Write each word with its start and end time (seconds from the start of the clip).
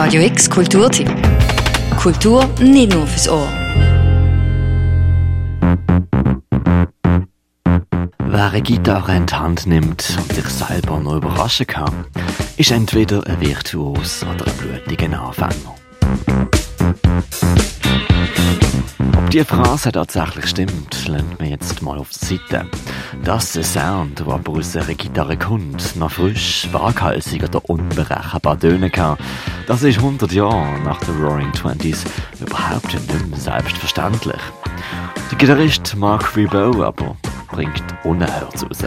Radio 0.00 0.22
X 0.22 0.48
Kulturtipp. 0.48 1.10
Kultur 1.96 2.48
nicht 2.60 2.94
nur 2.94 3.04
fürs 3.04 3.28
Ohr. 3.28 3.48
Wer 8.20 8.44
eine 8.44 8.62
Gitarre 8.62 9.16
in 9.16 9.26
die 9.26 9.34
Hand 9.34 9.66
nimmt 9.66 10.16
und 10.16 10.32
sich 10.32 10.46
selber 10.46 11.00
noch 11.00 11.16
überraschen 11.16 11.66
kann, 11.66 12.04
ist 12.56 12.70
entweder 12.70 13.26
ein 13.26 13.40
Virtuos 13.40 14.22
oder 14.22 14.46
ein 14.46 14.84
blutiger 14.86 15.20
Anfänger. 15.20 15.74
Ob 19.28 19.32
die 19.32 19.44
Phrase 19.44 19.92
tatsächlich 19.92 20.46
stimmt, 20.46 21.06
lernt 21.06 21.38
man 21.38 21.50
jetzt 21.50 21.82
mal 21.82 21.98
auf 21.98 22.08
die 22.08 22.38
Seite. 22.38 22.66
Dass 23.24 23.52
der 23.52 23.62
Sound, 23.62 24.20
der 24.20 24.28
aber 24.28 24.52
aus 24.52 24.74
einer 24.74 24.94
Gitarre 24.94 25.36
kommt, 25.36 25.96
noch 25.96 26.12
frisch, 26.12 26.66
waghalsig 26.72 27.42
oder 27.44 27.60
unberechenbar 27.68 28.58
tönen 28.58 28.90
kann, 28.90 29.18
das 29.66 29.82
ist 29.82 29.98
100 29.98 30.32
Jahre 30.32 30.80
nach 30.82 30.98
den 31.00 31.22
Roaring 31.22 31.52
Twenties 31.52 32.06
überhaupt 32.40 32.94
nicht 32.94 33.28
mehr 33.28 33.38
selbstverständlich. 33.38 34.40
Der 35.30 35.36
Gitarrist 35.36 35.94
Mark 35.94 36.34
Ribot 36.34 36.80
aber 36.80 37.14
bringt 37.48 37.82
unerhört 38.04 38.54
raus. 38.62 38.84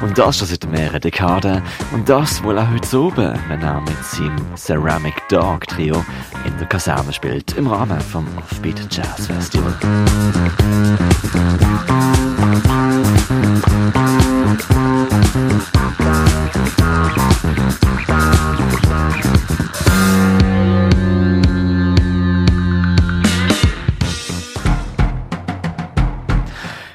Und 0.00 0.16
das 0.16 0.38
schon 0.38 0.48
seit 0.48 0.64
mehreren 0.70 1.00
Dekaden. 1.00 1.62
Und 1.92 2.08
das 2.08 2.42
wohl 2.42 2.58
auch 2.58 2.70
heute 2.70 3.00
oben, 3.00 3.38
wenn 3.48 3.62
er 3.62 3.80
mit 3.80 4.04
seinem 4.04 4.56
Ceramic 4.56 5.28
Dog 5.28 5.66
Trio 5.66 6.04
in 6.46 6.56
der 6.58 6.66
Kaserne 6.66 7.12
spielt, 7.12 7.56
im 7.56 7.66
Rahmen 7.66 8.00
vom 8.00 8.26
Offbeat 8.38 8.80
Jazz 8.90 9.26
Festival. 9.26 9.76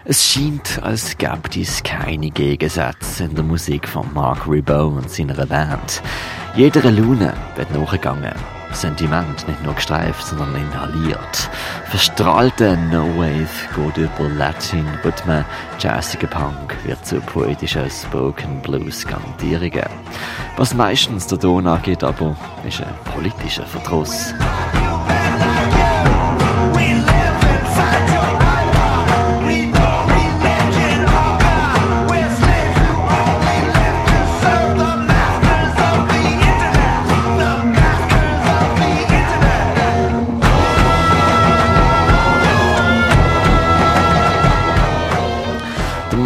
Es 0.07 0.23
scheint, 0.23 0.83
als 0.83 1.17
gäbe 1.17 1.59
es 1.59 1.81
keine 1.81 2.29
Gegensätze 2.29 3.23
in 3.23 3.33
der 3.33 3.43
Musik 3.43 3.87
von 3.89 4.13
Mark 4.13 4.47
Ribot 4.47 4.93
und 4.93 5.09
seiner 5.09 5.47
Band. 5.47 6.03
Jeder 6.55 6.83
Laune 6.91 7.33
wird 7.55 7.71
nachgegangen. 7.73 8.35
Sentiment 8.71 9.47
nicht 9.47 9.63
nur 9.63 9.73
gestreift, 9.73 10.23
sondern 10.23 10.53
inhaliert. 10.53 11.49
Verstrahlte 11.85 12.77
No-Wave 12.91 13.47
geht 13.75 13.97
über 13.97 14.29
Latin, 14.29 14.85
Rhythmen, 15.03 15.43
jazziger 15.79 16.27
Punk 16.27 16.75
wird 16.83 17.03
zu 17.03 17.19
poetischen 17.21 17.89
Spoken 17.89 18.61
Blues 18.61 19.07
Garantierungen. 19.07 19.89
Was 20.55 20.75
meistens 20.75 21.25
der 21.25 21.39
Ton 21.39 21.65
angeht 21.65 22.03
aber, 22.03 22.37
ist 22.63 22.79
ein 22.81 22.93
politischer 23.11 23.65
Verdruss. 23.65 24.35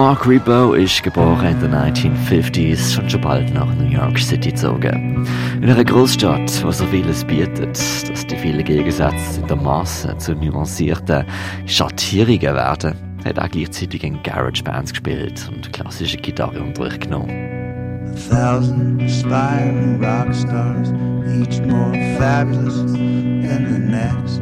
Mark 0.10 0.28
Ribot 0.28 0.76
ist 0.76 1.04
geboren 1.04 1.46
in 1.46 1.60
den 1.60 1.72
1950s 1.72 3.00
und 3.00 3.12
schon 3.12 3.22
bald 3.22 3.54
nach 3.54 3.72
New 3.76 3.92
York 3.92 4.18
City 4.18 4.50
gezogen. 4.50 5.28
In 5.62 5.70
einer 5.70 5.86
Großstadt, 5.86 6.64
wo 6.66 6.72
so 6.72 6.84
vieles 6.88 7.24
bietet, 7.24 7.78
dass 7.78 8.26
die 8.26 8.36
vielen 8.36 8.64
Gegensätze 8.64 9.40
in 9.40 9.46
der 9.46 9.56
Masse 9.56 10.18
zu 10.18 10.34
nuancierten 10.34 11.26
Schattierungen 11.68 12.56
werden, 12.56 12.96
hat 13.24 13.38
er 13.38 13.50
gleichzeitig 13.50 14.04
in 14.04 14.24
Garage 14.24 14.64
Bands 14.64 14.90
gespielt 14.94 15.48
und 15.54 15.72
klassische 15.72 16.18
Gitarreunterricht 16.18 17.02
genommen. 17.02 18.10
A 18.10 18.16
thousand 18.32 19.04
aspiring 19.04 20.04
rock 20.04 20.34
stars, 20.34 20.92
each 21.40 21.62
more 21.68 21.94
fabulous 22.18 22.94
than 22.94 23.68
the 23.70 23.78
next. 23.78 24.42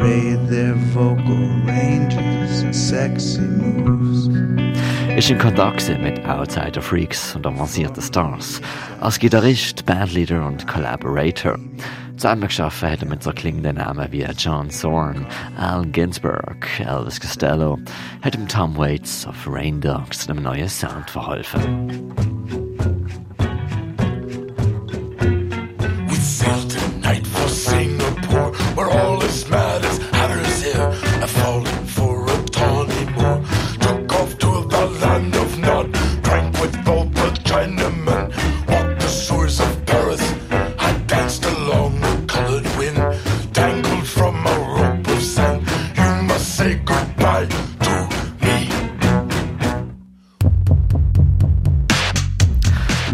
Parade 0.00 0.48
their 0.48 0.74
vocal 0.92 1.46
ranges 1.64 2.64
sexy 2.90 3.40
moves. 3.40 4.28
Ist 5.16 5.30
in 5.30 5.38
Kontakt 5.38 5.88
mit 6.02 6.24
Outsider 6.26 6.82
Freaks 6.82 7.36
und 7.36 7.46
avancierten 7.46 8.02
Stars. 8.02 8.60
Als 9.00 9.18
Gitarrist, 9.20 9.86
Bandleader 9.86 10.44
und 10.44 10.66
Collaborator. 10.66 11.56
Zusammengeschafft 12.16 12.82
hat 12.82 13.02
er 13.02 13.08
mit 13.08 13.22
so 13.22 13.30
klingenden 13.30 13.76
Namen 13.76 14.10
wie 14.10 14.26
John 14.36 14.70
Zorn, 14.70 15.24
Allen 15.56 15.92
Ginsberg, 15.92 16.66
Elvis 16.80 17.20
Costello, 17.20 17.78
hat 18.22 18.34
ihm 18.34 18.48
Tom 18.48 18.76
Waits 18.76 19.24
auf 19.24 19.46
Rain 19.46 19.80
Dogs 19.80 20.26
zu 20.26 20.30
einem 20.32 20.42
neuen 20.42 20.68
Sound 20.68 21.08
verholfen. 21.08 22.10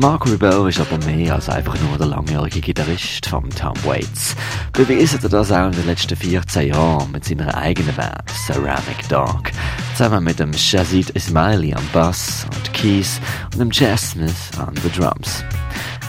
Mark 0.00 0.26
Ribot 0.26 0.68
ist 0.68 0.80
aber 0.80 1.02
mehr 1.06 1.34
als 1.34 1.48
einfach 1.48 1.76
nur 1.80 1.96
der 1.96 2.08
langjährige 2.08 2.60
Gitarrist 2.60 3.26
von 3.26 3.48
Tom 3.48 3.72
Waits. 3.84 4.36
Bewiesen 4.74 5.20
er 5.22 5.28
das 5.30 5.50
auch 5.50 5.66
in 5.66 5.72
den 5.72 5.86
letzten 5.86 6.16
14 6.16 6.68
Jahren 6.68 7.10
mit 7.12 7.24
seiner 7.24 7.54
eigenen 7.56 7.94
Band 7.96 8.28
Ceramic 8.46 9.08
Dog. 9.08 9.50
Zusammen 9.96 10.24
mit 10.24 10.38
dem 10.38 10.52
Shazid 10.52 11.10
Ismaili 11.10 11.72
am 11.72 11.82
Bass 11.94 12.46
und 12.54 12.72
Keys 12.74 13.20
und 13.54 13.60
dem 13.60 13.70
Jazz 13.72 14.10
Smith 14.10 14.50
an 14.58 14.74
den 14.74 14.92
Drums. 14.92 15.42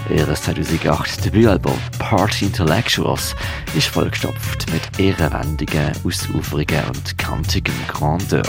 Ihr 0.10 0.34
2008 0.34 1.24
Debütalbum 1.24 1.78
Party 1.98 2.46
Intellectuals 2.46 3.36
ist 3.74 3.88
vollgestopft 3.88 4.66
mit 4.72 5.00
ehrenwendigen, 5.00 5.92
ausuferigen 6.04 6.84
und 6.94 7.18
kantigem 7.18 7.76
Grandeur. 7.88 8.44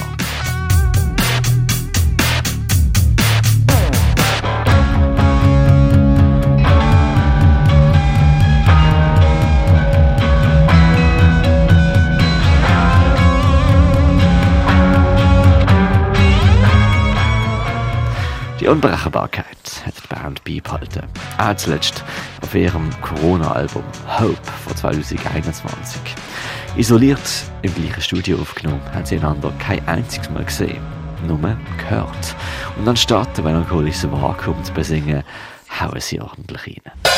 Die 18.68 18.72
Unberechenbarkeit 18.72 19.46
hat 19.86 19.94
die 19.96 20.14
Band 20.14 20.44
beibehalten. 20.44 21.08
Auch 21.38 21.56
zuletzt 21.56 22.04
auf 22.42 22.54
ihrem 22.54 22.90
Corona-Album 23.00 23.82
Hope 24.20 24.52
von 24.62 24.76
2021. 24.76 25.98
Isoliert 26.76 27.18
im 27.62 27.74
gleichen 27.74 28.02
Studio 28.02 28.38
aufgenommen, 28.38 28.82
haben 28.92 29.06
sie 29.06 29.16
einander 29.16 29.54
kein 29.58 29.88
einziges 29.88 30.28
Mal 30.28 30.44
gesehen, 30.44 30.82
nur 31.26 31.38
gehört. 31.78 32.36
Und 32.78 32.86
anstatt 32.86 33.38
ein 33.38 33.44
melancholisches 33.44 34.12
Vakuum 34.12 34.62
zu 34.62 34.74
besingen, 34.74 35.24
hauen 35.80 36.00
sie 36.00 36.20
ordentlich 36.20 36.66
rein. 36.84 37.17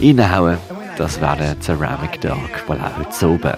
Reinhauen, 0.00 0.58
das 0.96 1.20
wäre 1.20 1.36
der 1.36 1.60
Ceramic 1.60 2.20
Dog, 2.20 2.38
weil 2.68 2.78
auch 2.78 2.98
heute 2.98 3.28
oben. 3.28 3.52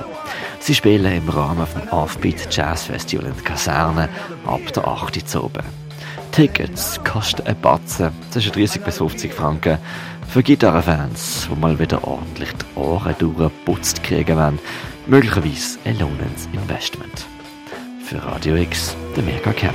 Sie 0.58 0.74
spielen 0.74 1.12
im 1.12 1.28
Rahmen 1.28 1.66
vom 1.66 1.86
Offbeat 1.90 2.48
Jazz 2.50 2.84
Festival 2.84 3.26
in 3.26 3.34
der 3.34 3.44
Kaserne 3.44 4.08
ab 4.46 4.72
der 4.74 4.86
8. 4.88 5.34
Uhr. 5.34 5.50
Tickets 6.30 6.98
kosten 7.04 7.46
ein 7.46 7.60
Batzen, 7.60 8.10
zwischen 8.30 8.52
30 8.52 8.82
bis 8.82 8.96
50 8.96 9.34
Franken. 9.34 9.76
Für 10.28 10.42
Gitarrenfans, 10.42 11.46
die 11.50 11.60
mal 11.60 11.78
wieder 11.78 12.08
ordentlich 12.08 12.48
die 12.52 12.80
Ohren 12.80 13.14
durchgeputzt 13.18 14.02
kriegen 14.02 14.38
wollen, 14.38 14.58
möglicherweise 15.06 15.78
ein 15.84 15.98
lohnendes 15.98 16.48
Investment. 16.54 17.26
Für 18.06 18.24
Radio 18.24 18.56
X, 18.56 18.96
der 19.14 19.24
Mega 19.24 19.52
Camp. 19.52 19.74